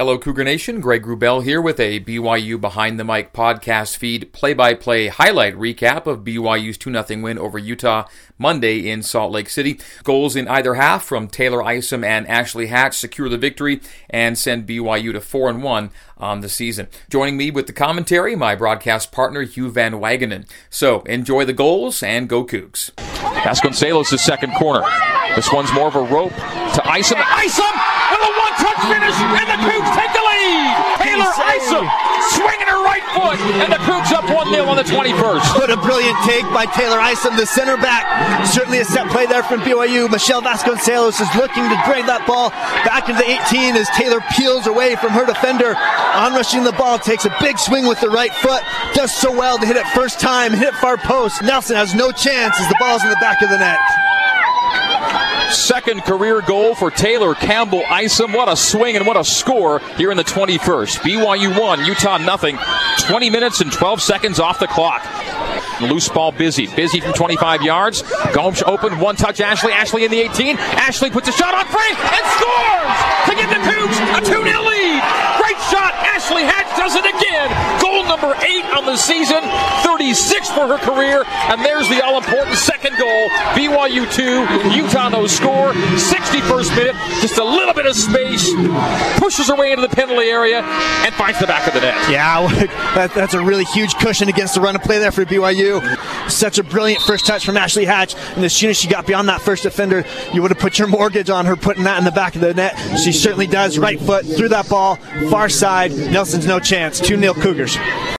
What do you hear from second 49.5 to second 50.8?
to hit it first time, hit it